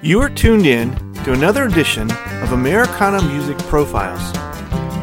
[0.00, 0.94] You are tuned in
[1.24, 2.08] to another edition
[2.40, 4.30] of Americana Music Profiles,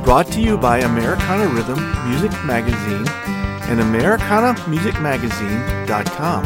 [0.06, 1.78] brought to you by Americana Rhythm
[2.10, 3.06] Music Magazine
[3.68, 6.46] and AmericanaMusicMagazine.com.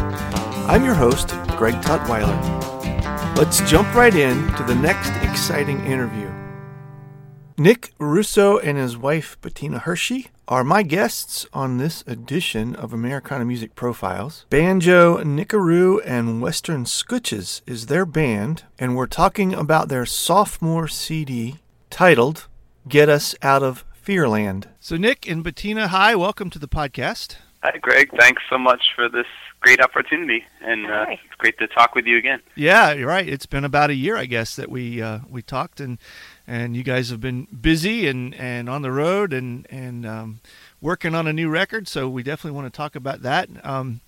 [0.68, 3.36] I'm your host, Greg Tutwiler.
[3.36, 6.28] Let's jump right in to the next exciting interview.
[7.56, 13.44] Nick Russo and his wife, Bettina Hershey, are my guests on this edition of Americana
[13.44, 14.46] Music Profiles.
[14.50, 21.60] Banjo Nickaroo and Western Scooches is their band, and we're talking about their sophomore CD
[21.88, 22.48] titled
[22.88, 24.68] Get Us Out of Fearland.
[24.80, 27.36] So, Nick and Bettina, hi, welcome to the podcast.
[27.62, 28.10] Hi, Greg.
[28.18, 29.26] Thanks so much for this
[29.60, 32.40] great opportunity, and uh, it's great to talk with you again.
[32.56, 33.28] Yeah, you're right.
[33.28, 35.98] It's been about a year, I guess, that we uh, we talked, and
[36.50, 40.40] and you guys have been busy and, and on the road and and um,
[40.80, 41.86] working on a new record.
[41.86, 43.48] So we definitely want to talk about that.
[43.64, 44.00] Um,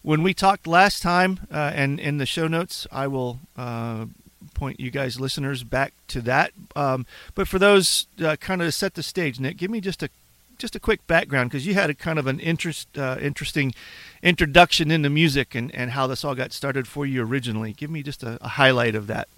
[0.00, 4.06] when we talked last time, uh, and in the show notes, I will uh,
[4.54, 6.52] point you guys listeners back to that.
[6.74, 10.08] Um, but for those uh, kind of set the stage, Nick, give me just a
[10.56, 13.74] just a quick background because you had a kind of an interest uh, interesting
[14.22, 17.74] introduction into music and, and how this all got started for you originally.
[17.74, 19.28] Give me just a, a highlight of that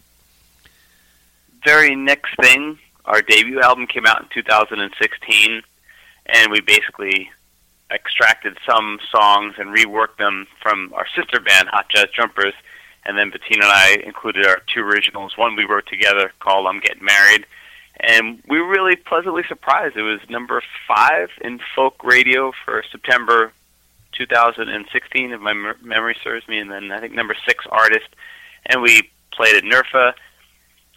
[1.65, 5.63] very next thing, our debut album came out in 2016,
[6.27, 7.31] and we basically
[7.91, 12.55] extracted some songs and reworked them from our sister band, Hot Jazz Jumpers,
[13.05, 15.37] and then Bettina and I included our two originals.
[15.37, 17.47] One we wrote together called "I'm Getting Married,"
[18.01, 19.97] and we were really pleasantly surprised.
[19.97, 23.53] It was number five in folk radio for September
[24.13, 28.09] 2016, if my memory serves me, and then I think number six artist.
[28.67, 30.15] And we played at NERFA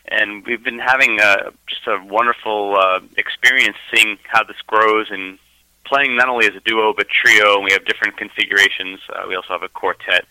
[0.08, 5.38] and we've been having a, just a wonderful uh, experience seeing how this grows and
[5.86, 7.56] playing not only as a duo but trio.
[7.56, 9.00] And we have different configurations.
[9.10, 10.26] Uh, we also have a quartet,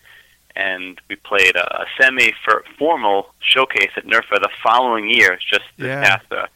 [0.55, 6.17] and we played a, a semi-formal showcase at NERFA the following year, just this yeah.
[6.17, 6.47] past uh,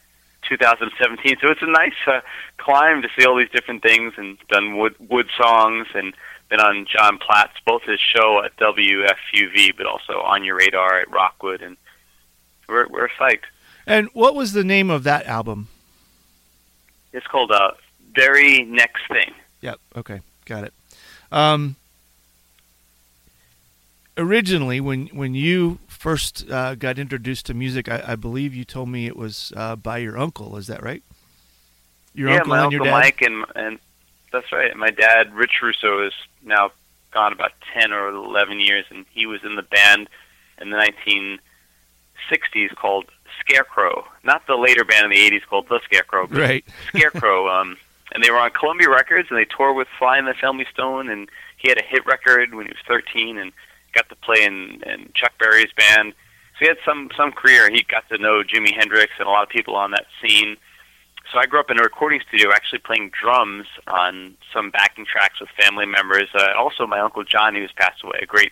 [0.49, 1.37] 2017.
[1.41, 2.21] So it's a nice uh,
[2.57, 6.13] climb to see all these different things, and done wood wood songs and
[6.49, 11.09] been on John Platt's both his show at WFUV, but also on your radar at
[11.09, 11.77] Rockwood and
[12.71, 13.43] we're we're psyched.
[13.85, 15.67] And what was the name of that album?
[17.13, 17.71] It's called uh,
[18.15, 19.79] "Very Next Thing." Yep.
[19.97, 20.73] Okay, got it.
[21.31, 21.75] Um,
[24.17, 28.89] originally, when when you first uh, got introduced to music, I, I, believe you told
[28.89, 30.57] me it was uh, by your uncle.
[30.57, 31.03] Is that right?
[32.13, 32.91] Your yeah, uncle my and uncle your dad.
[32.91, 33.79] Mike and and
[34.31, 34.75] that's right.
[34.75, 36.71] My dad, Rich Russo, is now
[37.11, 40.09] gone about ten or eleven years, and he was in the band
[40.59, 41.39] in the nineteen
[42.29, 43.05] 60s called
[43.39, 46.65] Scarecrow, not the later band in the 80s called The Scarecrow, but Right.
[46.87, 47.47] Scarecrow.
[47.49, 47.77] Um,
[48.13, 51.09] and they were on Columbia Records, and they toured with Sly and the Family Stone,
[51.09, 53.51] and he had a hit record when he was 13, and
[53.93, 56.13] got to play in, in Chuck Berry's band.
[56.53, 57.69] So he had some some career.
[57.71, 60.57] He got to know Jimi Hendrix and a lot of people on that scene.
[61.31, 65.39] So I grew up in a recording studio, actually playing drums on some backing tracks
[65.39, 66.27] with family members.
[66.33, 68.51] Uh, also, my uncle John, who's passed away, a great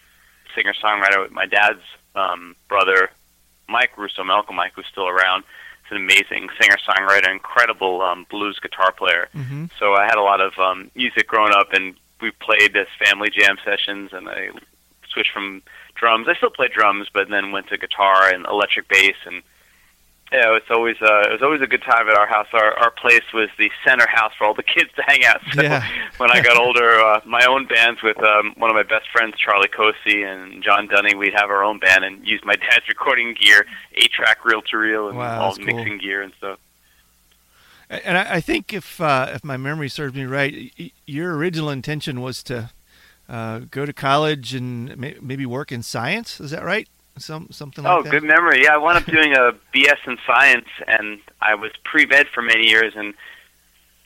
[0.55, 1.21] singer songwriter.
[1.23, 1.81] with My dad's
[2.15, 3.09] um, brother
[3.69, 5.43] Mike Russo, Malcolm Mike, who's still around.
[5.83, 9.29] He's an amazing singer songwriter, incredible um, blues guitar player.
[9.35, 9.65] Mm-hmm.
[9.79, 13.29] So I had a lot of um, music growing up, and we played as family
[13.29, 14.49] jam sessions, and I
[15.09, 15.61] switched from
[15.95, 16.27] drums.
[16.27, 19.41] I still play drums, but then went to guitar and electric bass, and
[20.31, 22.47] yeah, it's always uh, it was always a good time at our house.
[22.53, 25.41] Our our place was the center house for all the kids to hang out.
[25.53, 25.87] So Yeah.
[26.17, 29.35] when I got older, uh, my own bands with um, one of my best friends,
[29.37, 33.33] Charlie Cosi and John Dunning, we'd have our own band and use my dad's recording
[33.39, 33.65] gear,
[33.95, 35.65] eight track reel to reel, and Wow, all that's cool.
[35.75, 36.59] mixing gear and stuff.
[37.89, 40.71] And I, I think if uh, if my memory serves me right,
[41.07, 42.69] your original intention was to
[43.27, 46.39] uh, go to college and maybe work in science.
[46.39, 46.87] Is that right?
[47.19, 48.11] Some something oh, like that.
[48.11, 48.63] good memory.
[48.63, 52.67] Yeah, I wound up doing a BS in science, and I was pre-med for many
[52.67, 53.13] years, and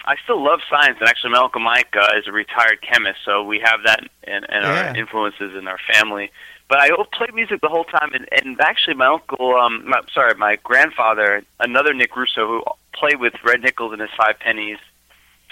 [0.06, 0.98] I still love science.
[1.00, 4.36] And actually, my uncle Mike uh, is a retired chemist, so we have that in,
[4.38, 4.90] in Yeah.
[4.90, 6.32] our influences in our family.
[6.70, 10.34] But I played music the whole time, and, and actually, my uncle, um, my, sorry,
[10.36, 12.64] my grandfather, another Nick Russo, who
[12.94, 14.80] played with Red Nichols and his Five Pennies,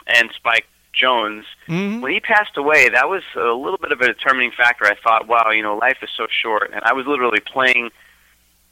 [0.08, 1.46] and Spike Jones.
[1.68, 2.02] Mhm.
[2.02, 4.86] When he passed away, that was a little bit of a determining factor.
[4.86, 7.92] I thought, wow, you know, life is so short, and I was literally playing,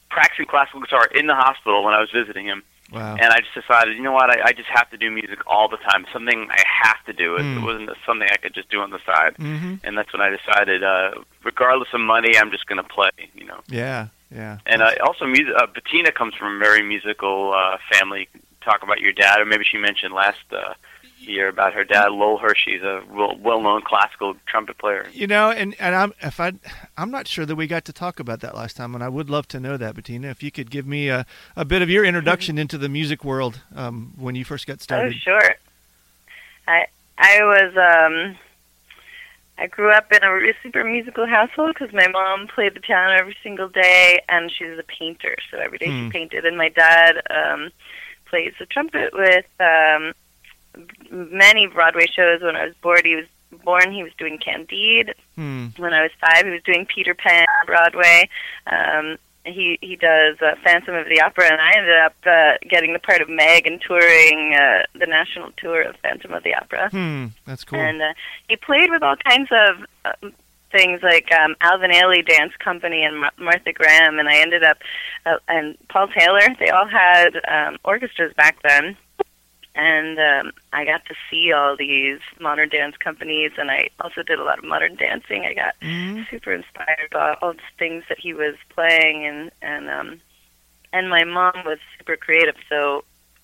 [0.10, 2.64] practicing classical guitar in the hospital when I was visiting him.
[2.92, 3.18] Wow.
[3.20, 5.68] And I just decided, you know what, I, I just have to do music all
[5.68, 6.08] the time.
[6.12, 7.36] Something I have to do.
[7.36, 7.58] It, Mm.
[7.58, 9.36] it wasn't something I could just do on the side.
[9.38, 11.12] hmm And that's when I decided, uh,
[11.44, 13.12] regardless of money, I'm just going to play.
[13.36, 13.60] You know.
[13.68, 14.08] Yeah.
[14.34, 14.58] Yeah.
[14.66, 15.54] And uh, also, music.
[15.56, 18.28] Uh, Bettina comes from a very musical uh, family.
[18.62, 20.74] Talk about your dad, or maybe she mentioned last uh,
[21.22, 25.08] year about her dad, Lowell Hershey's a well- well-known classical trumpet player.
[25.14, 26.54] You know, and, and I'm if I
[26.98, 29.30] I'm not sure that we got to talk about that last time, and I would
[29.30, 30.30] love to know that, Bettina.
[30.30, 31.26] If you could give me a,
[31.56, 35.14] a bit of your introduction into the music world um, when you first got started.
[35.16, 35.56] Oh, sure.
[36.68, 36.86] I
[37.18, 38.38] I was um
[39.58, 43.36] I grew up in a super musical household because my mom played the piano every
[43.44, 46.06] single day, and she's a painter, so every day Hmm.
[46.08, 46.46] she painted.
[46.46, 47.72] And my dad um
[48.26, 50.14] plays the trumpet with um
[51.12, 52.42] many Broadway shows.
[52.42, 53.26] When I was born, he was
[53.64, 53.92] born.
[53.92, 55.16] He was doing Candide.
[55.36, 55.68] Hmm.
[55.78, 58.30] When I was five, he was doing Peter Pan on Broadway.
[58.68, 62.94] Um, he he does uh, Phantom of the Opera, and I ended up uh, getting
[62.94, 66.90] the part of Meg and touring uh, the national tour of Phantom of the Opera.
[66.90, 67.28] Hmm.
[67.46, 67.80] That's cool.
[67.80, 68.14] And uh,
[68.48, 70.30] he played with all kinds of uh,
[70.72, 74.78] things like um, Alvin Ailey Dance Company and Mar- Martha Graham, and I ended up
[75.26, 76.42] uh, and Paul Taylor.
[76.60, 78.98] They all had um, orchestras back then,
[79.76, 84.40] and um, I got to see all these modern dance companies, and I also did
[84.40, 85.46] a lot of modern dancing.
[85.46, 86.28] I got Mhm.
[86.30, 90.22] super inspired by all the things that he was playing, and and um,
[90.92, 93.04] and my mom was super creative, so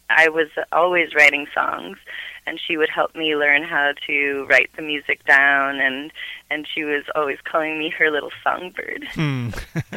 [0.10, 1.98] I was always writing songs,
[2.46, 6.12] and she would help me learn how to write the music down, and
[6.50, 9.08] and she was always calling me her little songbird.
[9.14, 9.50] Hmm.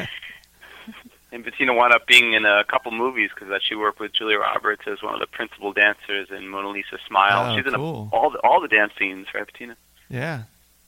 [1.30, 4.82] And Bettina wound up being in a couple movies because she worked with Julia Roberts
[4.86, 7.52] as one of the principal dancers in Mona Lisa Smile.
[7.52, 8.08] Oh, She's in cool.
[8.10, 9.76] a, all the, all the dance scenes, right, Bettina?
[10.08, 10.44] yeah.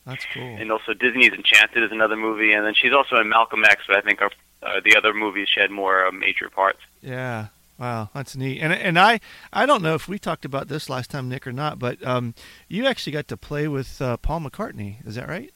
[0.06, 0.42] That's cool.
[0.42, 3.82] And also Disney's Enchanted is another movie, and then she's also in Malcolm X.
[3.86, 4.30] But I think are
[4.62, 6.78] uh, the other movies she had more uh, major parts.
[7.02, 7.48] Yeah.
[7.78, 8.60] Wow, that's neat.
[8.60, 9.20] And and I
[9.52, 12.34] I don't know if we talked about this last time, Nick, or not, but um,
[12.66, 15.06] you actually got to play with uh, Paul McCartney.
[15.06, 15.52] Is that right?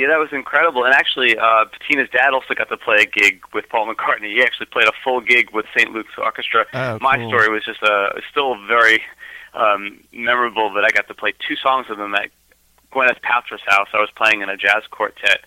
[0.00, 0.84] Yeah, that was incredible.
[0.84, 4.32] And actually, uh, Bettina's dad also got to play a gig with Paul McCartney.
[4.32, 5.92] He actually played a full gig with St.
[5.92, 6.64] Luke's Orchestra.
[6.72, 7.28] Oh, My cool.
[7.28, 9.02] story was just uh, still very
[9.52, 12.30] um, memorable that I got to play two songs with him at
[12.92, 13.88] Gwyneth Paltrow's house.
[13.92, 15.40] I was playing in a jazz quartet,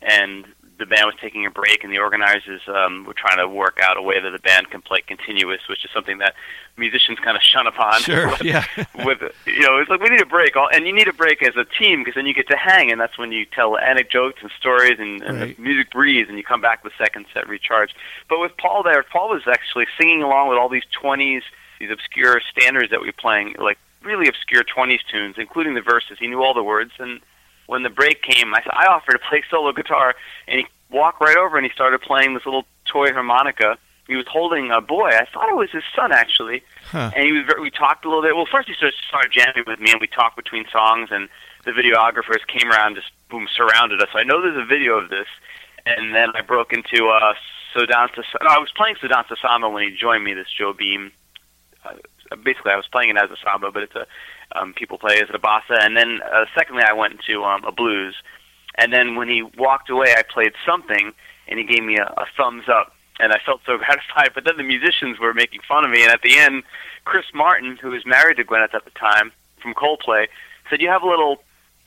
[0.00, 0.46] and
[0.78, 3.96] the band was taking a break, and the organizers um, were trying to work out
[3.96, 6.34] a way that the band can play continuous, which is something that
[6.76, 8.00] musicians kind of shun upon.
[8.00, 8.32] Sure.
[8.42, 8.64] Yeah.
[9.04, 11.42] with you know it's like we need a break all, and you need a break
[11.42, 14.38] as a team because then you get to hang and that's when you tell anecdotes
[14.42, 15.56] and stories and, and Right.
[15.56, 17.94] the music breathes and you come back with second set recharged
[18.28, 21.42] but with paul there paul was actually singing along with all these 20s
[21.78, 26.16] these obscure standards that we were playing like really obscure 20s tunes including the verses
[26.18, 27.20] he knew all the words and
[27.72, 30.14] when the break came i, I offered to play solo guitar
[30.48, 34.26] and he walked right over and he started playing this little toy harmonica he was
[34.28, 36.62] holding a boy i thought it was his son actually
[36.92, 37.10] Huh.
[37.16, 38.36] and he was we talked a little bit.
[38.36, 41.26] Well, first he started, started jamming with me, and we talked between songs, and
[41.64, 44.10] the videographers came around, just boom, surrounded us.
[44.12, 45.28] I know there's a video of this,
[45.86, 47.32] and then I broke into uh,
[47.74, 48.22] Sodanta.
[48.42, 50.34] No, I was playing So Danço Samba when he joined me.
[50.34, 51.12] This Jobim.
[51.82, 51.94] Uh,
[52.44, 54.06] basically, I was playing it as a samba, but it's a
[54.54, 55.78] um, people play as a bossa.
[55.80, 58.14] And then, uh, secondly, I went into um, a blues.
[58.76, 61.12] And then when he walked away, I played something,
[61.48, 64.32] and he gave me a, a thumbs up and I felt so gratified.
[64.34, 66.64] But then the musicians were making fun of me, and at the end,
[67.04, 70.28] Chris Martin, who was married to Gwyneth at the time from Coldplay,
[70.68, 71.42] said, "You have a little,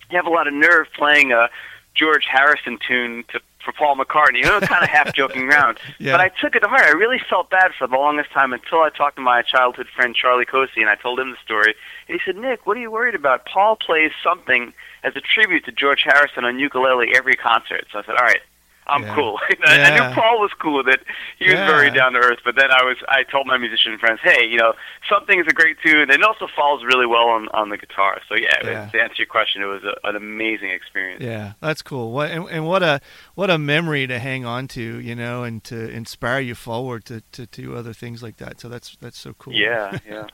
[0.10, 1.50] you have a lot of nerve playing a
[1.94, 6.14] George Harrison tune to." For Paul McCartney, you know, kind of half joking around, Yeah.
[6.14, 6.84] but I took it to heart.
[6.86, 10.14] I really felt bad for the longest time until I talked to my childhood friend
[10.16, 11.74] Charlie Cosi, and I told him the story.
[12.08, 13.46] And he said, "Nick, what are you worried about?
[13.48, 14.72] Paul plays something
[15.04, 18.42] as a tribute to George Harrison on ukulele every concert." So I said, "All right,
[18.88, 19.16] I'm Yeah.
[19.16, 21.02] cool." I knew Paul was cool with it.
[21.40, 21.66] He was Yeah.
[21.68, 22.40] very down to earth.
[22.46, 24.74] But then I was, I told my musician friends, "Hey, you know,
[25.10, 28.22] something is a great tune, and it also falls really well on on the guitar."
[28.30, 28.90] So yeah, Yeah.
[28.90, 31.22] to answer your question, it was a, an amazing experience.
[31.24, 32.12] Yeah, that's cool.
[32.12, 33.02] What and, and what a
[33.36, 37.22] what a memory to hang on to, you know, and to inspire you forward to,
[37.34, 38.60] to do other things like that.
[38.62, 39.54] So that's that's so cool.
[39.54, 40.28] Yeah, yeah.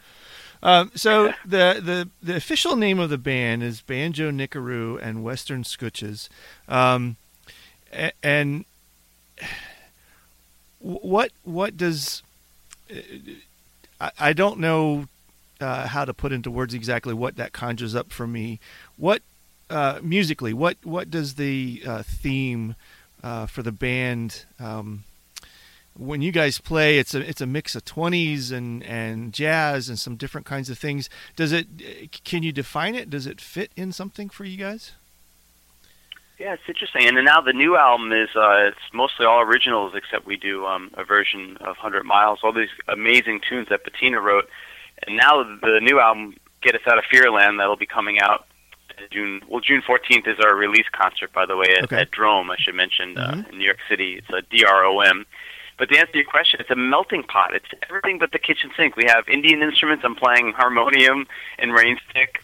[0.63, 5.63] Um, so the, the the official name of the band is Banjo Nickaroo and Western
[5.63, 6.29] Scooches,
[6.67, 7.17] um,
[8.24, 8.65] and
[10.79, 12.24] what what does
[14.00, 15.07] I, I don't know
[15.60, 18.60] uh, how to put into words exactly what that conjures up for me.
[18.98, 19.21] What
[19.69, 22.75] uh, musically, what what does the uh, theme
[23.24, 24.45] uh, for the band?
[24.60, 25.03] Um,
[25.98, 30.00] when you guys play, it's a it's a mix of twenties and and jazz and
[30.00, 31.10] some different kinds of things.
[31.36, 31.67] Does it?
[32.24, 33.10] Can you define it?
[33.10, 34.93] Does it fit in something for you guys?
[36.41, 37.05] Yeah, it's interesting.
[37.07, 40.89] And now the new album is uh, it's mostly all originals, except we do um,
[40.95, 42.39] a version of Hundred Miles.
[42.41, 44.50] All these amazing tunes that Bettina wrote,
[45.05, 48.48] and now the new album, Get Us Out of Fearland, that'll be coming out
[49.12, 49.41] June.
[49.48, 51.98] Well, June 14th is our release concert, by the way, at, Okay.
[51.98, 52.50] at Drom.
[52.50, 53.50] I should mention uh, Mhm.
[53.51, 54.15] in New York City.
[54.17, 55.27] It's a D R O M.
[55.77, 57.53] But to answer your question, it's a melting pot.
[57.53, 58.95] It's everything but the kitchen sink.
[58.95, 60.03] We have Indian instruments.
[60.03, 61.27] I'm playing harmonium
[61.60, 62.43] and rain stick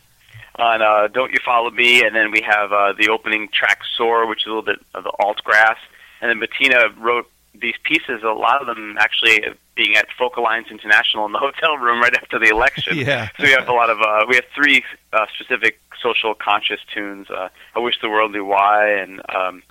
[0.58, 4.28] on uh, "Don't You Follow Me," and then we have uh, the opening track "Soar,"
[4.28, 5.78] which is a little bit of the alt grass.
[6.22, 8.24] And then Bettina wrote these pieces.
[8.24, 9.42] A lot of them actually
[9.76, 12.98] being at Folk Alliance International in the hotel room right after the election.
[13.08, 13.30] Yeah.
[13.38, 14.84] So we have a lot of uh, we have three
[15.14, 17.30] uh, specific social conscious tunes.
[17.30, 19.64] Uh, I wish the world knew why, and um,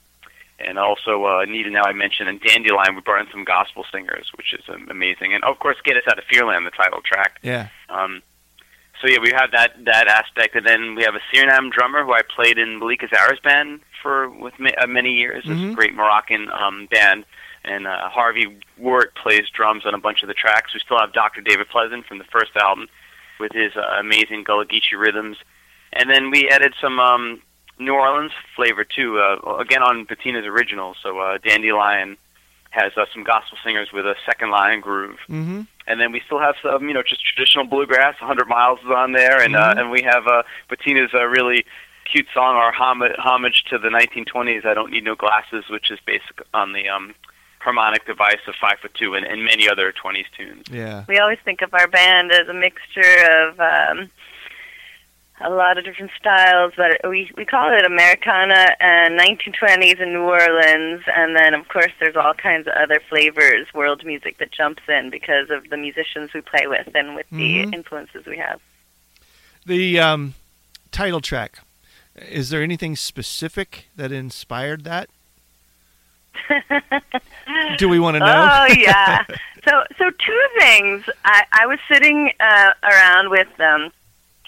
[0.58, 1.70] and also uh, Anita.
[1.70, 2.94] Now I mentioned and Dandelion.
[2.94, 5.34] We brought in some gospel singers, which is um, amazing.
[5.34, 7.38] And of course, Get Us Out of Fearland, the title track.
[7.42, 7.68] Yeah.
[7.88, 8.22] Um,
[9.00, 12.12] so yeah, we have that that aspect, and then we have a Suriname drummer who
[12.12, 15.44] I played in Malika Zarra's band for with ma- uh, many years.
[15.46, 15.72] It's Mhm.
[15.72, 17.24] a great Moroccan um, band,
[17.64, 20.72] and uh, Harvey Wirht plays drums on a bunch of the tracks.
[20.74, 21.40] We still have Dr.
[21.40, 22.88] David Pleasant from the first album
[23.38, 25.36] with his uh, amazing Gullah Geechee rhythms,
[25.92, 27.42] and then we added some um,
[27.78, 29.18] New Orleans flavor too.
[29.18, 30.94] Uh, again on Bettina's original.
[31.02, 32.16] So uh, Dandelion
[32.70, 35.62] has uh, some gospel singers with a second line groove Mm-hmm.
[35.86, 38.20] and then we still have some, you know, just traditional bluegrass.
[38.20, 39.60] 100 Miles is on there, and Mhm.
[39.76, 41.64] uh, and we have uh, Bettina's uh, really
[42.04, 44.64] cute song, our homage, homage to the 1920s.
[44.64, 47.14] I don't need no glasses, which is basic on the um,
[47.58, 50.64] harmonic device of Five Foot Two, and, and many other 20s tunes.
[50.70, 51.04] Yeah.
[51.08, 54.10] We always think of our band as a mixture of um,
[55.40, 60.22] a lot of different styles, but we we call it Americana and 1920s in New
[60.22, 64.82] Orleans, and then of course there's all kinds of other flavors, world music that jumps
[64.88, 67.36] in because of the musicians we play with and with Mhm.
[67.70, 68.60] the influences we have.
[69.66, 70.34] The um,
[70.90, 71.58] title track.
[72.16, 75.10] Is there anything specific that inspired that?
[77.78, 78.48] Do we want to know?
[78.50, 79.24] Oh yeah.
[79.68, 81.04] so so two things.
[81.24, 83.92] I I was sitting uh, around with um,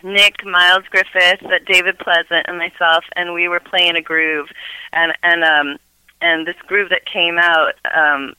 [0.02, 4.48] Nick Miles Griffith, David Pleasant, and myself, and we were playing a groove,
[4.92, 5.78] and and um
[6.20, 7.74] and this groove that came out.
[7.94, 8.34] Um,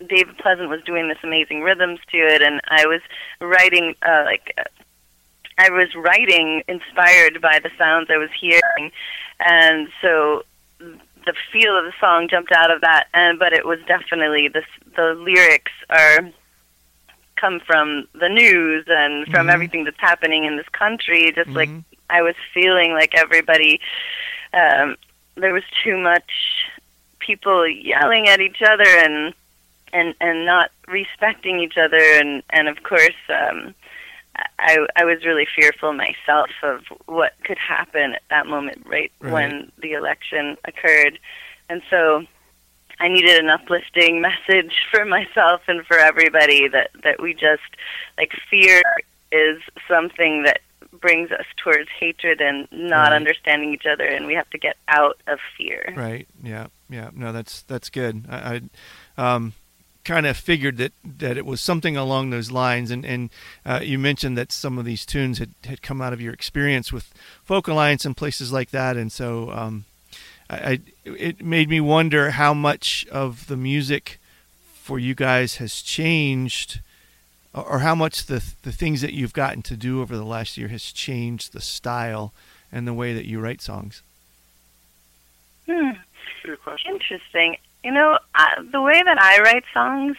[0.00, 3.00] David Pleasant was doing this amazing rhythms to it, and I was
[3.40, 4.56] writing uh, like.
[5.58, 8.92] I was writing inspired by the sounds I was hearing,
[9.40, 10.44] and so
[10.78, 14.64] the feel of the song jumped out of that and but it was definitely this
[14.96, 16.30] the lyrics are
[17.40, 19.52] come from the news and from Mhm.
[19.52, 21.84] everything that's happening in this country just like Mhm.
[22.10, 23.80] i was feeling like everybody
[24.52, 24.96] um
[25.36, 26.30] there was too much
[27.18, 29.32] people yelling at each other and
[29.92, 33.74] and and not respecting each other and and of course um
[34.58, 39.32] I I was really fearful myself of what could happen at that moment, right, Right.
[39.32, 41.18] when the election occurred,
[41.68, 42.24] and so
[43.00, 47.62] I needed an uplifting message for myself and for everybody that that we just
[48.18, 48.82] like fear
[49.32, 50.60] is something that
[51.00, 53.16] brings us towards hatred and not Right.
[53.16, 55.94] understanding each other, and we have to get out of fear.
[55.96, 56.28] Right.
[56.42, 56.66] Yeah.
[56.90, 57.10] Yeah.
[57.14, 58.26] No, that's that's good.
[58.28, 58.60] I,
[59.16, 59.54] I um,
[60.04, 63.30] kind of figured that that it was something along those lines, and and
[63.64, 66.92] uh, you mentioned that some of these tunes had had come out of your experience
[66.92, 67.14] with
[67.44, 69.84] Folk Alliance and places like that, and so um,
[70.50, 74.18] I, I it made me wonder how much of the music
[74.74, 76.80] for you guys has changed.
[77.52, 80.68] Or how much the the things that you've gotten to do over the last year
[80.68, 82.32] has changed the style
[82.70, 84.02] and the way that you write songs.
[85.66, 85.90] Hmm.
[86.88, 87.56] Interesting.
[87.84, 90.16] You know, uh, the way that I write songs,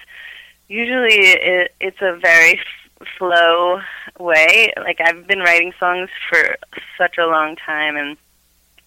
[0.67, 3.81] usually it, it's a very f- flow
[4.19, 4.73] way.
[4.77, 6.57] Like I've been writing songs for
[6.97, 8.17] such a long time, and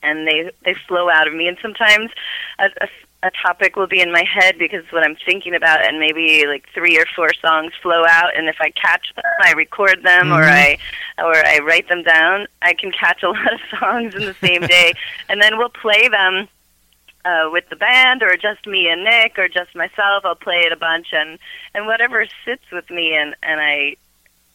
[0.04, 1.48] and they they flow out of me.
[1.48, 2.10] And sometimes
[2.58, 2.88] a, a,
[3.24, 6.46] a topic will be in my head because it's what I'm thinking about, and maybe
[6.46, 8.36] like three or four songs flow out.
[8.36, 10.50] And if I catch them, I record them, or Mhm.
[10.50, 10.78] I
[11.22, 12.46] or I write them down.
[12.62, 14.94] I can catch a lot of songs in the same day,
[15.28, 16.48] and then we'll play them
[17.24, 20.24] uh, with the band or just me and Nick or just myself.
[20.24, 21.38] I'll play it a bunch and
[21.74, 23.96] and whatever sits with me and and I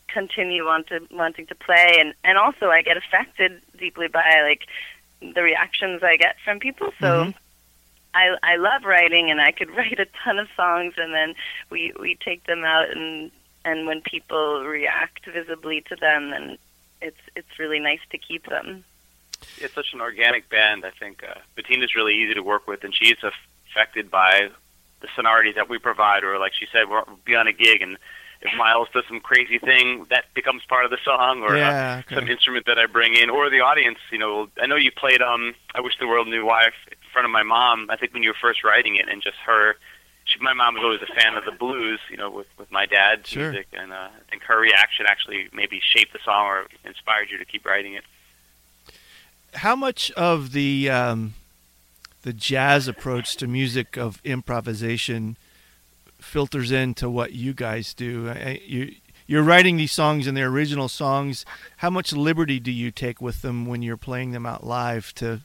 [0.08, 4.62] continue on to wanting to play and and also I get affected deeply by like
[5.22, 6.94] the reactions I get from people.
[7.00, 7.36] So Mhm.
[8.14, 11.36] I I love writing, and I could write a ton of songs, and then
[11.70, 13.32] we we take them out, and
[13.66, 16.58] and when people react visibly to them, then
[17.02, 18.84] it's it's really nice to keep them.
[19.58, 20.86] It's such an organic band.
[20.86, 24.50] I think uh, Bettina's really easy to work with, and she's affected by
[25.02, 26.24] the sonorities that we provide.
[26.24, 27.98] Or like she said, we'll be on a gig and
[28.42, 32.00] if Miles does some crazy thing, that becomes part of the song, or yeah, uh,
[32.00, 32.16] okay.
[32.16, 34.00] some instrument that I bring in, or the audience.
[34.12, 37.26] You know, I know you played um, "I Wish the World Knew Why" in front
[37.26, 37.88] of my mom.
[37.90, 39.76] I think when you were first writing it, and just her.
[40.26, 42.86] She, my mom was always a fan of the blues, you know, with with my
[42.86, 43.52] dad's Sure.
[43.52, 47.40] music, and uh, I think her reaction actually maybe shaped the song or inspired you
[47.40, 48.04] to keep writing it.
[49.56, 51.34] How much of the um,
[52.22, 55.36] the jazz approach to music of improvisation
[56.30, 58.30] filters into what you guys do?
[58.30, 58.96] I- You
[59.28, 61.46] you're writing these songs and they're original songs.
[61.78, 65.42] How much liberty do you take with them when you're playing them out live to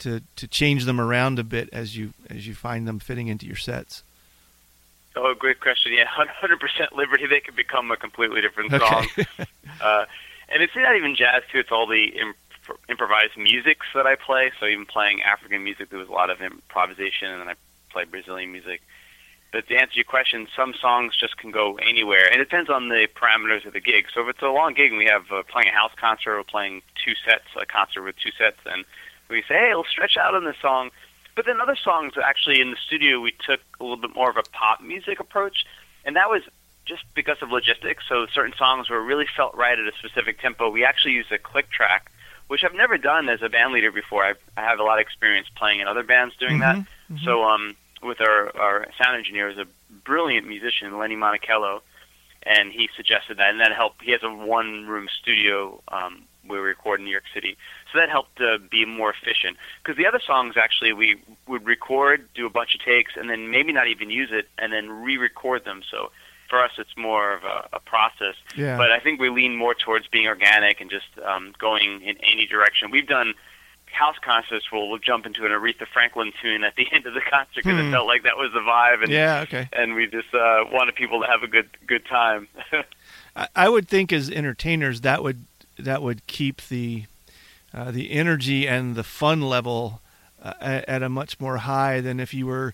[0.00, 3.46] to to change them around a bit as you as you find them fitting into
[3.46, 4.02] your sets?
[5.16, 5.92] Oh, great question.
[5.92, 7.26] Yeah, hundred percent liberty.
[7.26, 9.06] They could become a completely different song.
[9.18, 9.26] Okay.
[9.80, 10.04] uh,
[10.48, 11.58] and it's not even jazz too.
[11.58, 12.36] It's all the imp-
[12.88, 14.50] improvised musics that I play.
[14.60, 17.54] So even playing African music, there was a lot of improvisation, and then I
[17.90, 18.82] play Brazilian music.
[19.54, 22.88] But to answer your question, some songs just can go anywhere, and it depends on
[22.88, 24.06] the parameters of the gig.
[24.12, 26.42] So if it's a long gig and we have uh, playing a house concert or
[26.42, 28.82] playing two sets, a concert with two sets, then
[29.30, 30.90] we say, hey, we'll stretch out on this song.
[31.36, 34.36] But then other songs, actually, in the studio, we took a little bit more of
[34.36, 35.64] a pop music approach,
[36.04, 36.42] and that was
[36.84, 38.02] just because of logistics.
[38.08, 40.68] So certain songs were really felt right at a specific tempo.
[40.68, 42.10] We actually used a click track,
[42.48, 44.24] which I've never done as a band leader before.
[44.24, 46.84] I, I have a lot of experience playing in other bands doing that.
[47.24, 49.66] So um, with our, our sound engineer is a
[50.04, 51.82] brilliant musician, Lenny Monticello,
[52.42, 54.02] and he suggested that, and that helped.
[54.02, 57.56] He has a one-room studio um, where we record in New York City,
[57.90, 59.56] so that helped uh, be more efficient.
[59.82, 61.16] Because the other songs, actually, we
[61.48, 64.72] would record, do a bunch of takes, and then maybe not even use it, and
[64.72, 65.82] then re-record them.
[65.90, 66.10] So
[66.50, 68.34] for us, it's more of a, a process.
[68.56, 68.76] Yeah.
[68.76, 72.46] But I think we lean more towards being organic and just um, going in any
[72.46, 72.90] direction.
[72.90, 73.34] We've done
[73.94, 77.54] house concerts we'll jump into an Aretha Franklin tune at the end of the concert
[77.56, 77.88] because Hmm.
[77.88, 79.68] it felt like that was the vibe, and yeah, okay.
[79.72, 82.48] and we just uh, wanted people to have a good good time.
[83.36, 85.44] I, I would think as entertainers that would
[85.78, 87.04] that would keep the
[87.72, 90.00] uh, the energy and the fun level
[90.42, 92.72] uh, at, at a much more high than if you were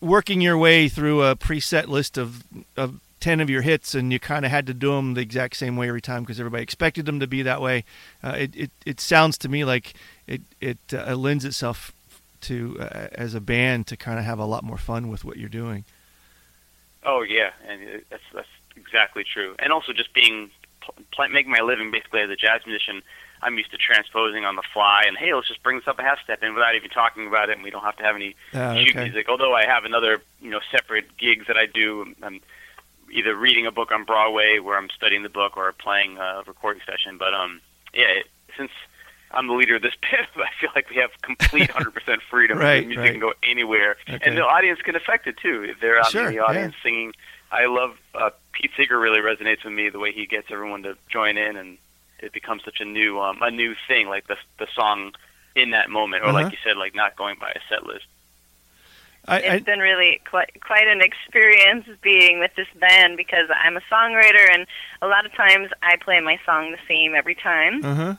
[0.00, 2.42] working your way through a preset list of
[2.76, 5.56] of 10 of your hits and you kind of had to do them the exact
[5.56, 7.84] same way every time because everybody expected them to be that way
[8.22, 9.94] uh, it, it it sounds to me like
[10.26, 11.92] it it uh, lends itself
[12.40, 15.36] to uh, as a band to kind of have a lot more fun with what
[15.36, 15.84] you're doing
[17.04, 19.54] oh yeah, and that's that's exactly true.
[19.58, 23.02] And also just being pl- making my living basically as a jazz musician.
[23.42, 26.02] I'm used to transposing on the fly, and hey, let's just bring this up a
[26.02, 28.36] half step in without even talking about it, and we don't have to have any
[28.52, 29.04] sheet okay.
[29.04, 29.28] music.
[29.28, 32.14] Although I have another, you know, separate gigs that I do.
[32.22, 32.40] I'm
[33.12, 36.82] either reading a book on Broadway where I'm studying the book or playing a recording
[36.86, 37.18] session.
[37.18, 37.60] But um,
[37.92, 38.70] yeah, it, since
[39.30, 42.58] I'm the leader of this band, I feel like we have complete 100% freedom.
[42.58, 43.10] Right, the music right.
[43.12, 44.18] can go anywhere, Okay.
[44.22, 45.64] and the audience can affect it too.
[45.64, 47.12] If they're out Sure, in the audience singing,
[47.50, 48.98] I love uh, Pete Seeger.
[48.98, 51.78] Really resonates with me the way he gets everyone to join in, and
[52.20, 55.12] it becomes such a new um, a new thing, like the the song
[55.54, 56.34] in that moment, or Uh-huh.
[56.42, 58.06] like you said, like not going by a set list.
[59.26, 63.80] I, it's been really quite quite an experience being with this band because I'm a
[63.90, 64.66] songwriter and
[65.00, 67.84] a lot of times I play my song the same every time.
[67.84, 68.14] uh-huh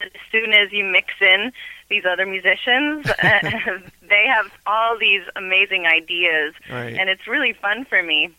[0.00, 1.52] As soon as you mix in
[1.88, 3.40] these other musicians, uh,
[4.08, 8.30] they have all these amazing ideas, right and it's really fun for me.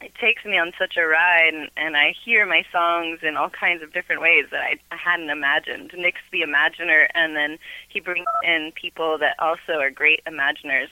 [0.00, 3.48] It takes me on such a ride, and, and I hear my songs in all
[3.48, 5.92] kinds of different ways that I, I hadn't imagined.
[5.96, 7.56] Nick's the imaginer, and then
[7.88, 10.88] he brings in people that also are great imaginers.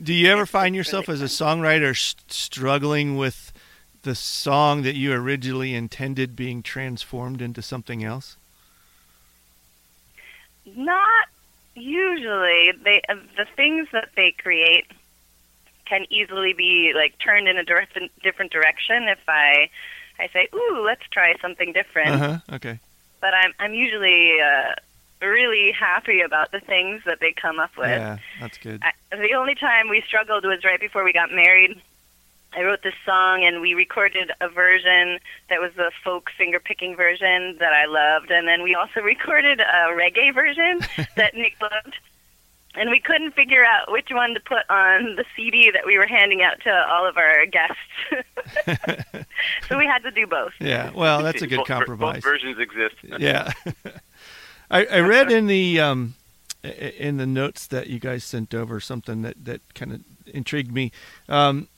[0.00, 1.96] Do you ever find yourself as a songwriter
[2.28, 3.52] struggling with
[4.02, 8.36] the song that you originally intended being transformed into something else?
[10.64, 11.26] Not
[11.74, 12.72] usually.
[12.82, 14.86] They uh, the things that they create
[15.84, 19.68] can easily be like turned in a different different direction if I
[20.18, 22.38] I say, "Ooh, let's try something different." Uh huh.
[22.54, 22.78] Okay.
[23.20, 24.74] But I'm I'm usually uh,
[25.22, 27.88] really happy about the things that they come up with.
[27.88, 28.82] Yeah, that's good.
[28.82, 31.80] I, the only time we struggled was right before we got married.
[32.54, 36.96] I wrote this song and we recorded a version that was the folk finger picking
[36.96, 40.80] version that I loved, and then we also recorded a reggae version
[41.16, 41.96] that Nick loved.
[42.74, 46.06] And we couldn't figure out which one to put on the CD that we were
[46.06, 47.76] handing out to all of our guests.
[49.68, 50.54] so we had to do both.
[50.58, 50.90] Yeah.
[50.94, 52.22] Well, that's a good compromise.
[52.22, 52.94] Both versions exist.
[53.18, 53.52] yeah.
[54.72, 56.14] I, I read in the um,
[56.64, 60.90] in the notes that you guys sent over something that that kind of intrigued me.
[61.28, 61.68] Um,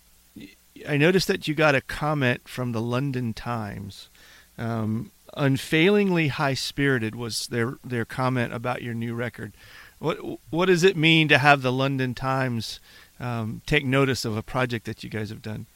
[0.88, 4.08] I noticed that you got a comment from the London Times.
[4.56, 9.52] Um, unfailingly high spirited was their their comment about your new record.
[9.98, 10.18] What
[10.50, 12.78] what does it mean to have the London Times
[13.18, 15.66] um, take notice of a project that you guys have done?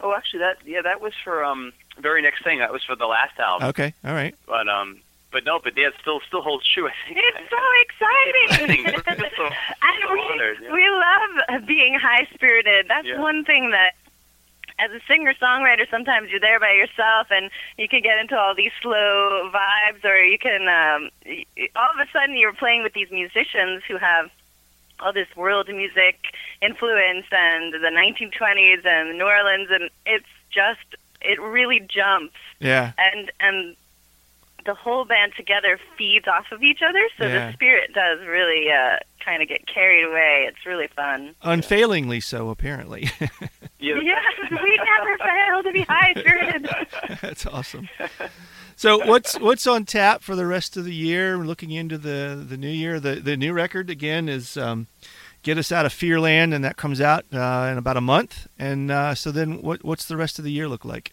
[0.00, 2.60] Oh, actually, that yeah, that was for um very next thing.
[2.60, 3.68] That was for the last album.
[3.68, 4.34] Okay, all right.
[4.46, 5.00] But um,
[5.34, 6.88] but no, but yeah, it still still holds true.
[6.88, 7.18] I think.
[7.20, 9.28] It's so exciting.
[9.36, 9.44] so,
[9.82, 10.72] and so we, honored, yeah.
[10.72, 12.86] we love being high spirited.
[12.88, 13.18] That's Yeah.
[13.20, 13.92] one thing that
[14.78, 18.54] as a singer songwriter sometimes you're there by yourself and you can get into all
[18.56, 22.82] these slow vibes or you can um y- y- all of a sudden you're playing
[22.82, 24.30] with these musicians who have
[24.98, 26.16] all this world music
[26.60, 33.30] influence and the 1920s and New Orleans and it's just it really jumps Yeah, and
[33.38, 33.76] and
[34.66, 37.48] the whole band together feeds off of each other so Yeah.
[37.48, 42.50] the spirit does really uh kind of get carried away it's really fun unfailingly so
[42.50, 43.08] apparently.
[43.80, 43.96] Yeah.
[44.02, 46.66] yes we never fail to be high spirited
[47.20, 47.88] That's awesome.
[48.76, 51.36] So what's what's on tap for the rest of the year?
[51.38, 52.98] We're looking into the the new year.
[52.98, 54.86] The the new record again is um,
[55.42, 58.48] "Get Us Out of Fearland," and that comes out uh, in about a month.
[58.58, 61.12] And uh, so then, what what's the rest of the year look like?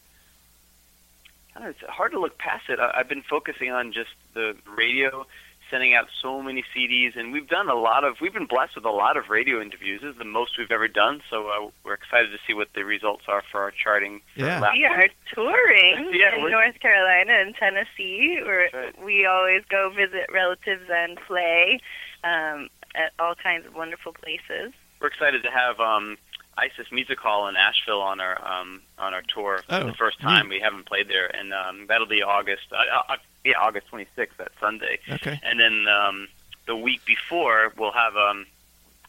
[1.61, 2.79] I don't know, it's hard to look past it.
[2.79, 5.25] I, I've been focusing on just the radio,
[5.69, 8.15] sending out so many CDs, and we've done a lot of.
[8.19, 10.01] We've been blessed with a lot of radio interviews.
[10.01, 11.21] This is the most we've ever done.
[11.29, 14.21] So uh, we're excited to see what the results are for our charting.
[14.35, 14.59] For Yeah.
[14.59, 19.05] last we are touring Yeah, in North Carolina and Tennessee where That's right.
[19.05, 21.79] we always go visit relatives and play
[22.23, 26.17] um at all kinds of wonderful places We're excited to have um,
[26.57, 30.19] Isis Music Hall in Asheville on our um, on our tour for Oh, the first
[30.19, 30.49] time.
[30.49, 32.63] We haven't played there, and um, that'll be August.
[32.71, 34.99] Uh, uh, yeah, August 26th, that Sunday.
[35.09, 35.39] Okay.
[35.43, 36.27] And then um,
[36.67, 38.45] the week before, we'll have um,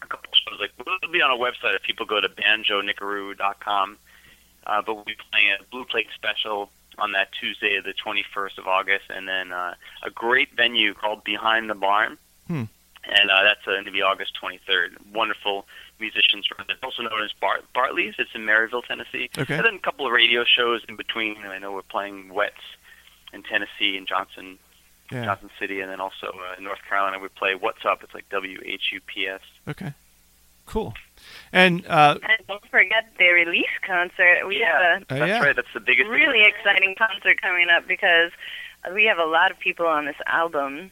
[0.00, 0.58] a couple shows.
[0.60, 3.96] Like it'll be on our website if people go to banjonickaroo.com.
[4.66, 8.68] Uh, but we'll be playing a Blue Plate special on that Tuesday, the 21st of
[8.68, 9.74] August, and then uh,
[10.04, 12.16] a great venue called Behind the Barn.
[12.46, 12.64] Hmm.
[13.04, 14.90] And uh, that's uh, going to be August 23rd.
[15.12, 15.66] Wonderful
[15.98, 16.76] musicians from it.
[16.82, 18.14] Also known as Bart- Bartley's.
[18.18, 19.28] It's in Maryville, Tennessee.
[19.36, 19.56] Okay.
[19.56, 21.36] And then a couple of radio shows in between.
[21.38, 22.54] I know we're playing WETS
[23.32, 24.58] in Tennessee and Johnson
[25.10, 25.24] Yeah.
[25.24, 28.02] Johnson City, and then also uh, in North Carolina we play What's Up.
[28.04, 29.40] It's like W H U P S.
[29.66, 29.92] Okay.
[30.66, 30.94] Cool.
[31.52, 34.92] And uh, and don't forget the release concert we Yeah.
[34.94, 35.42] have Oh, That's yeah.
[35.42, 35.56] right.
[35.56, 36.08] That's the biggest.
[36.08, 38.30] really exciting concert coming up because
[38.94, 40.88] we have a lot of people on this album Yeah,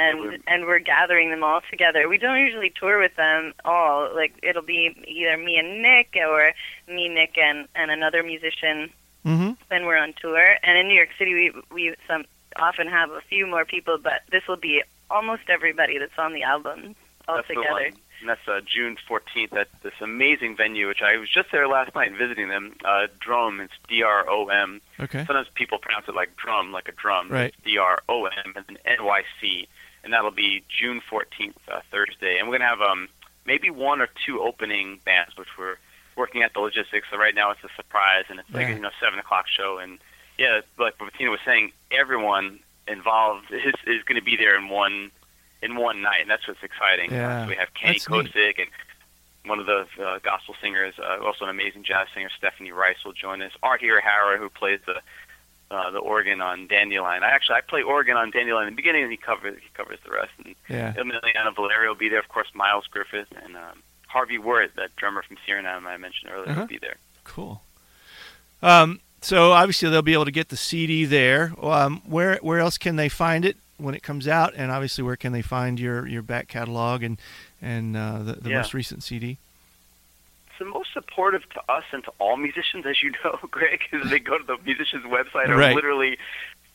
[0.00, 2.08] and we're- and we're gathering them all together.
[2.08, 4.14] We don't usually tour with them all.
[4.14, 6.52] Like it'll be either me and Nick or
[6.88, 8.90] me, Nick, and and another musician
[9.24, 10.56] hmm when we're on tour.
[10.62, 12.24] And in New York City, we we some
[12.56, 16.42] often have a few more people, but this will be almost everybody that's on the
[16.42, 16.96] album
[17.28, 17.72] all That's the together.
[17.74, 17.92] one.
[18.20, 21.94] And that's uh, June 14th at this amazing venue, which I was just there last
[21.94, 22.74] night visiting them.
[22.84, 23.60] Uh, Drum.
[23.60, 24.80] It's D R O M.
[24.98, 25.24] Okay.
[25.24, 27.30] Sometimes people pronounce it like drum, like a drum.
[27.30, 27.54] Right.
[27.64, 29.68] D R O M and then N Y C,
[30.04, 32.38] and that'll be June 14th, uh, Thursday.
[32.38, 33.08] And we're gonna have um
[33.46, 35.76] maybe one or two opening bands, which we're
[36.16, 37.06] working at the logistics.
[37.10, 38.72] So right now it's a surprise, and it's like Yeah.
[38.72, 39.78] a you know seven o'clock show.
[39.78, 39.98] And
[40.38, 45.10] yeah, like Bettina was saying, everyone involved is is going to be there in one
[45.62, 47.10] in one night, and that's what's exciting.
[47.12, 48.32] Yeah, so we have Kenny that's neat.
[48.32, 48.68] Kosick and
[49.44, 53.12] one of the uh, gospel singers, uh, also an amazing jazz singer, Stephanie Rice will
[53.14, 53.52] join us.
[53.62, 55.00] Art Hirahara, who plays the
[55.70, 57.22] uh, the organ on Dandelion.
[57.22, 59.98] I actually I play organ on Dandelion in the beginning, and he covers he covers
[60.04, 60.32] the rest.
[60.44, 60.92] And Yeah.
[60.94, 62.48] Emiliana Valerio will be there, of course.
[62.54, 66.60] Miles Griffith and um, Harvey Wirht, that drummer from Suriname I mentioned earlier, Uh-huh.
[66.62, 66.96] will be there.
[67.24, 67.62] Cool.
[68.62, 71.52] Um, so obviously they'll be able to get the CD there.
[71.62, 74.52] Um, where where else can they find it when it comes out?
[74.56, 77.18] And obviously, where can they find your, your back catalog and
[77.62, 78.56] and uh, the, the Yeah.
[78.58, 79.38] most recent CD?
[80.60, 84.10] It's the most supportive to us and to all musicians, as you know, Greg, is
[84.10, 85.74] they go to the musician's website or Right.
[85.74, 86.18] literally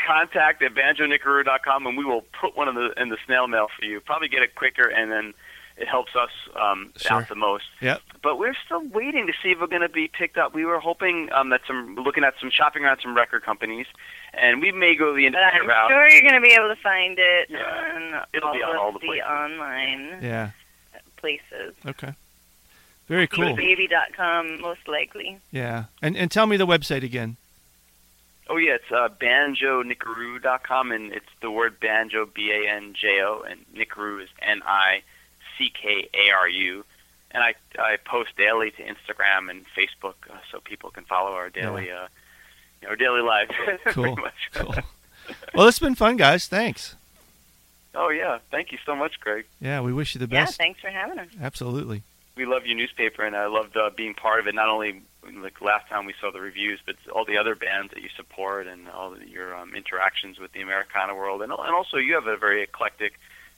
[0.06, 3.86] contact at banjonickaroo.com and we will put one in the in the snail mail for
[3.86, 4.00] you.
[4.00, 5.34] Probably get it quicker and then
[5.78, 7.18] it helps us um, Sure.
[7.18, 7.66] out the most.
[7.82, 8.02] Yep.
[8.24, 10.54] But we're still waiting to see if we're going to be picked up.
[10.56, 13.86] We were hoping um, that some looking at some shopping around some record companies,
[14.34, 15.90] and we may go the But I'm independent route.
[15.92, 17.92] sure you're going to be able to find it Yeah.
[17.94, 19.26] on It'll all be on all the the places.
[19.30, 20.50] online Yeah.
[21.18, 21.76] places.
[21.86, 22.14] Okay.
[23.08, 23.56] Very cool.
[23.56, 25.38] Baby.com, most likely.
[25.52, 25.86] Yeah.
[26.02, 27.38] And and tell me the website again.
[28.48, 33.42] Oh yeah, it's uh, banjonickaroo.com, and it's the word banjo, B A N J O,
[33.48, 35.02] and Nickaroo is N I
[35.58, 36.86] C K A R U.
[37.32, 41.50] And I I post daily to Instagram and Facebook, uh, so people can follow our
[41.50, 42.08] daily uh,
[42.88, 43.52] our daily lives.
[43.86, 44.16] Cool.
[44.16, 44.34] much.
[44.54, 44.76] Cool.
[45.56, 46.46] Well, it's been fun, guys.
[46.48, 46.96] Thanks.
[47.96, 49.46] Oh yeah, thank you so much, Greg.
[49.60, 50.58] Yeah, we wish you the Yeah, best.
[50.58, 51.30] thanks for having us.
[51.42, 52.04] Absolutely.
[52.36, 54.56] We love your newspaper, and I loved uh, being part of it.
[54.56, 55.02] Not only
[55.42, 58.68] like last time we saw the reviews, but all the other bands that you support
[58.68, 62.28] and all the, your um, interactions with the Americana world, and and also you have
[62.28, 63.14] a very eclectic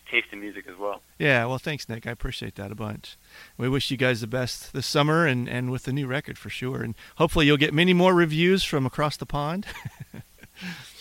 [0.10, 1.02] taste in music as well.
[1.18, 2.08] Yeah, well, thanks, Nick.
[2.08, 3.18] I appreciate that a bunch.
[3.58, 6.50] We wish you guys the best this summer and, and with the new record for
[6.50, 6.82] sure.
[6.82, 9.66] And hopefully you'll get many more reviews from across the pond.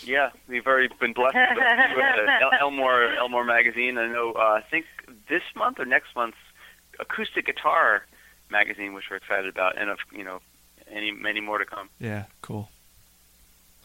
[0.04, 3.98] Yeah, we've already been blessed with uh, Elmore Elmore magazine.
[3.98, 4.32] I know.
[4.32, 4.84] Uh, I think
[5.28, 6.36] this month or next month's
[7.00, 8.04] acoustic guitar
[8.50, 10.40] magazine, which we're excited about, and of you know,
[10.90, 11.88] any many more to come.
[12.00, 12.68] yeah, cool.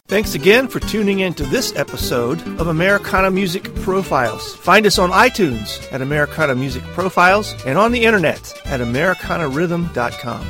[0.08, 4.54] Thanks again for tuning in to this episode of Americana Music Profiles.
[4.56, 10.46] Find us on iTunes at Americana Music Profiles and on the internet at AmericanaRhythm.com.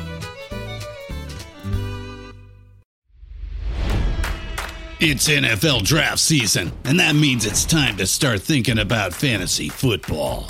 [4.99, 10.49] It's NFL draft season, and that means it's time to start thinking about fantasy football.